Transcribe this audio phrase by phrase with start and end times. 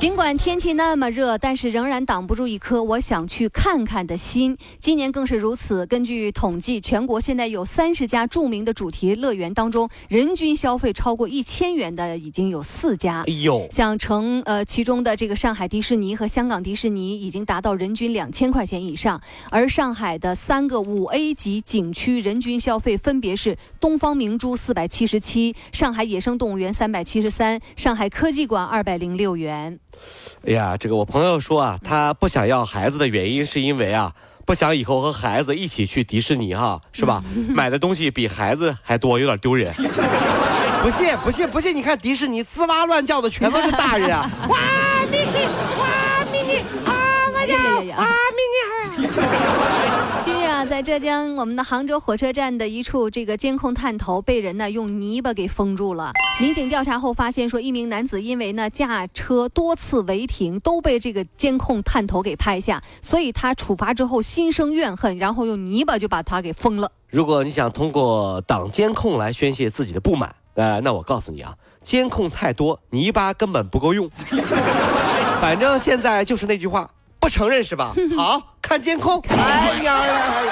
[0.00, 4.56] 尽管天气那么热，但是仍然挡不住一颗我想去看看的心。
[4.78, 5.86] 今年更是如此。
[5.86, 13.24] 根据统计，全国现在有三十家著名的主题乐园当中，人均消费超过一千元的已经有四家。
[13.28, 29.78] 哎呦，像成呃其中的这个上海迪士尼和香港迪士尼已经达到人均两千块钱以上，而上海的三个五 A 级景区人均消费分别是东方明珠四百七十七，上海野生动物园三百七十三，上海科技馆二百零六元。
[30.46, 34.12] 哎呀，这个我朋友说啊，他不想要孩子的原因是因为啊，
[34.46, 37.22] 不想以后和孩子一起去迪士尼哈，是吧？
[37.48, 39.72] 买的东西比孩子还多，有点丢人。
[40.82, 44.30] 不信不信不信，你看迪士尼吱哇乱叫的全都是大人啊！
[44.48, 44.56] 哇
[45.10, 45.46] 米妮，
[45.78, 46.92] 哇米妮啊，
[47.34, 47.54] 我叫
[48.00, 49.08] 啊米妮
[50.22, 56.12] 近日啊，浙江我们的杭州火车站的一处这个监控探头被人呢用泥巴给封住了。
[56.40, 66.90] 民警调查后发现，说一名男子因为呢驾车多次违停，都被这个监控探头给拍下，所以他处罚之后心生怨恨，然后用泥巴就把他给封了。
[67.10, 74.08] 如果你想通过挡监控来宣泄自己的不满，呃，那我告诉你啊，监控太多，泥巴根本不够用。
[75.40, 77.94] 反正现在就是那句话，不承认是吧？
[78.16, 79.22] 好看监控。
[79.28, 80.44] 哎呀呀！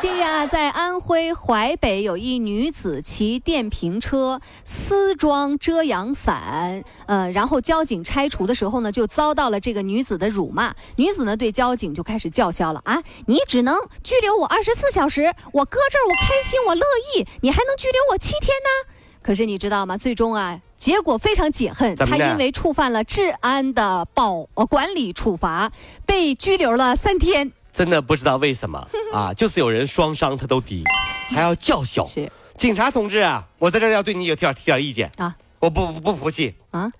[0.00, 10.74] 近日啊，在安徽淮北有一女子骑电瓶车私装遮阳伞，呃，然后交警拆除的时候呢，就遭到了这个女子的辱骂。
[10.96, 16.82] 女子呢对交警就开始叫嚣了啊，你只能拘留我二十四小时，我搁这儿我开心我乐
[17.14, 18.94] 意，你还能拘留我七天呢？
[19.22, 19.98] 可是你知道吗？
[19.98, 25.70] 最终啊，结果非常解恨，他因为触犯了治安的保呃管理处罚，
[26.06, 27.52] 被拘留了三天。
[27.70, 30.82] 真的不知道为什么 啊，就是有人双伤他都低，
[31.28, 32.06] 还要叫嚣。
[32.08, 36.90] 是警察同志啊，我在这儿要对你有提点提点意见啊，我不不不服气啊，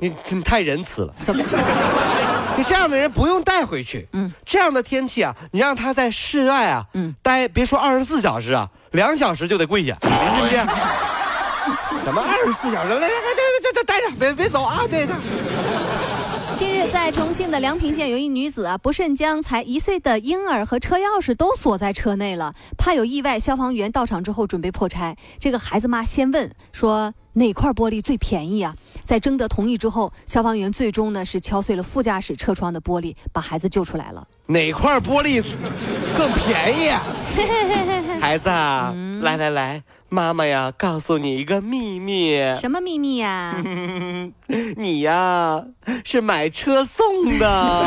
[0.00, 1.14] 你你太仁慈了。
[1.18, 1.42] 怎么？
[2.58, 4.08] 就这样的人不用带回去。
[4.14, 11.17] 嗯，这样的天气啊，你让他在室外啊，嗯，待别说二十四小时啊，两小时就得跪下，你信不信？
[12.04, 12.88] 什么二十四小时？
[12.88, 14.80] 来来来，这这这待着，别别走啊！
[14.88, 15.14] 对的。
[16.56, 25.16] 近日，在重庆的梁平县，有一女子啊，不慎将才一岁的婴儿和车钥匙都锁在车内了，怕有意外，消防员到场之后准备破拆。
[25.38, 28.74] 这个孩子妈先问说哪块玻璃最便宜啊？
[29.04, 34.26] 在征得同意之后，消防员最终呢是敲碎了副驾驶车窗的玻璃，把孩子救出来了。
[34.46, 35.44] 哪块玻璃
[36.16, 36.90] 更便宜？
[38.20, 39.80] 孩子啊，来来来，
[40.10, 43.54] 妈妈呀，告诉你一个秘密，什么秘密呀？
[44.76, 45.62] 你呀
[46.02, 47.84] 是买车送的，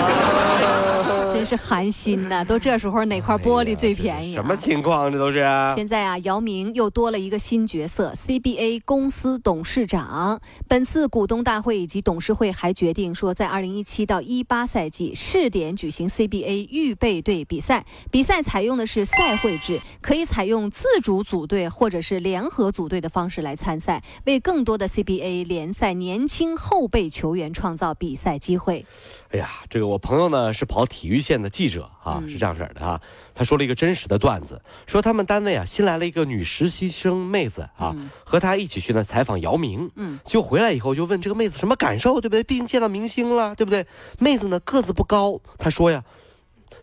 [1.33, 2.43] 真是寒心呐！
[2.45, 5.11] 都这时候哪块玻璃最便宜、啊什么情况？
[5.11, 5.43] 这都是
[5.75, 10.39] 现在啊，姚明又多了一个新角色 ——CBA 公司董事长。
[10.67, 17.83] 本次股东大会以及董事会还决定说，在2017到18赛季试点举行 CBA 预备队比赛。
[18.11, 28.85] 比赛采用的是赛会制，可以采用自主组队或者是联合组队的方式来参赛，为更多的 CBA 联赛年轻后备球员创造比赛机会。
[29.29, 32.99] 哎呀，这个我朋友呢是跑体育线的记者啊，是这样式儿的啊。
[33.33, 42.43] 他说了一个真实的段子，说他们单位啊新来了一个女实习生妹子啊，和他一起去呢采访姚明，嗯，就回来以后就问这个妹子什么感受，对不对？
[42.43, 43.85] 毕竟见到明星了，对不对？
[44.19, 46.03] 妹子呢个子不高，她说呀，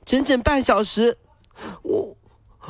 [0.04, 1.18] 整整半小时，
[1.82, 2.17] 我。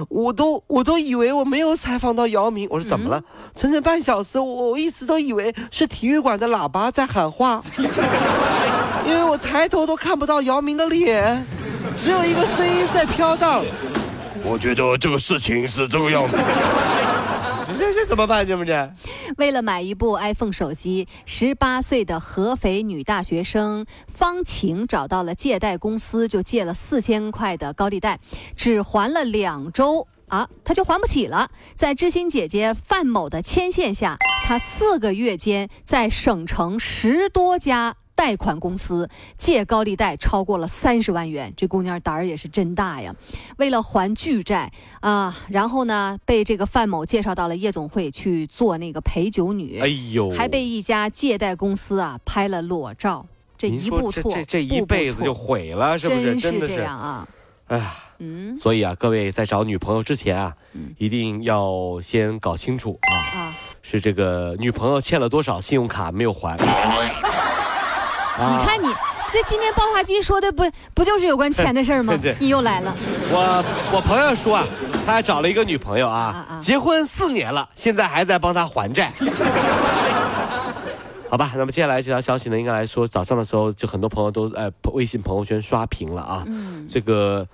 [0.08, 3.22] 我都我都以为我没有采访到姚明，我说怎么了？
[3.54, 7.62] 整整半小时，我我一直都以为是体育馆的喇叭在喊话，
[9.06, 11.44] 因为我抬头都看不到姚明的脸，
[11.96, 13.64] 只有一个声音在飘荡。
[14.44, 16.36] 我觉得这个事情是这个样子。
[17.76, 18.46] 这这怎么办？
[18.46, 18.92] 这不这？
[19.36, 28.20] 为了买一部 iPhone 手机，十八岁的合肥女大学生方晴找到了借贷公司，就借了四千块的高利贷，
[28.56, 31.50] 只还了两周啊，她就还不起了。
[31.76, 41.54] 在知心姐姐范某的牵线下，她四个月间在省城十多家贷款公司借高利贷超过了三十万元。
[41.56, 43.14] 这姑娘胆儿也是真大呀！
[43.58, 53.24] 为了还巨债啊，然后呢，被这个范某介绍到了夜总会去做那个陪酒女，哎呦，还被一家借贷公司啊拍了裸照。
[53.56, 56.34] 这一步错，这这这一辈子就毁了，是不是？
[56.36, 57.28] 真是，这样啊！
[57.68, 66.56] 哎呀，嗯所以啊，各位在找女朋友之前啊，嗯一定要先搞清楚啊，啊，是这个女朋友欠了多少信用卡没有还。
[68.38, 68.86] 你看你
[69.28, 70.62] 这今天爆话机说的不
[70.94, 72.34] 不就是有关钱的事儿吗 对？
[72.38, 72.94] 你又来了，
[73.30, 74.64] 我我朋友说啊，
[75.04, 79.12] 他还找了一个女朋友啊，啊啊结婚四年了，现在还在帮他还债。
[81.30, 86.42] 好吧，那么接下来这条消息呢，应该来说早上的时候就很多朋友都呃微信朋友圈刷屏了啊。
[86.46, 87.46] 嗯这个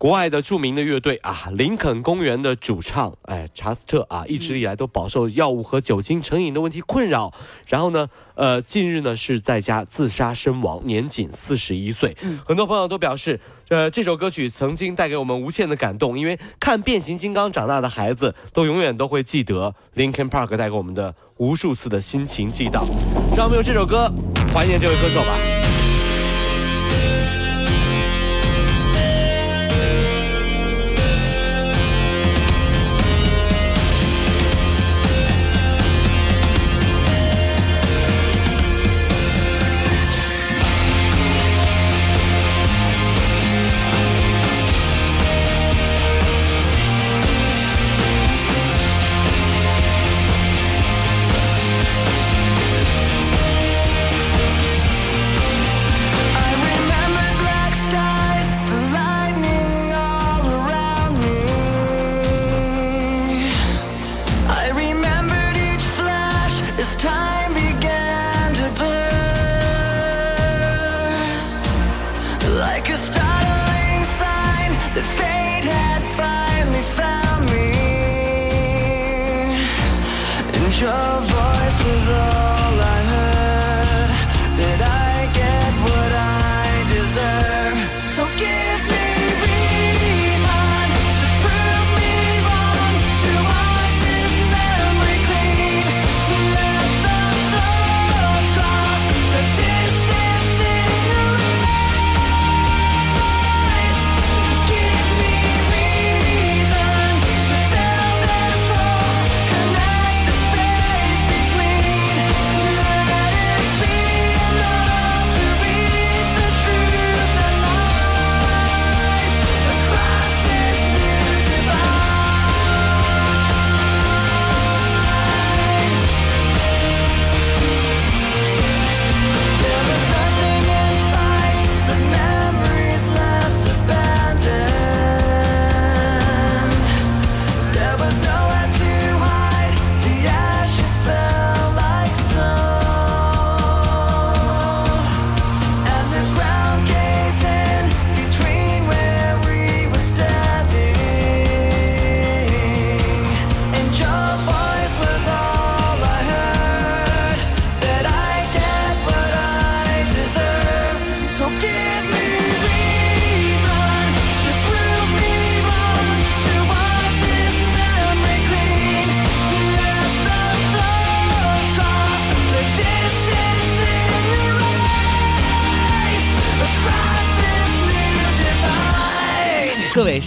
[0.00, 7.30] 国外的著名的乐队啊，林肯公园的主唱哎查斯特啊，一直以来都饱受药物和酒精成瘾的问题困扰。
[7.66, 12.16] 然后呢，呃，近日呢是在家自杀身亡，年仅四十一岁。
[12.46, 13.38] 很多朋友都表示，
[13.68, 22.86] 呃，这首歌曲曾经带给我们无限的感动，因为看变形金刚长大的孩子都永远都会记得 Linkin Park 带给我们的无数次的心情悸荡。
[23.36, 24.10] 让我们用这首歌
[24.54, 25.36] 怀念这位歌手吧。
[80.80, 82.29] Your voice was all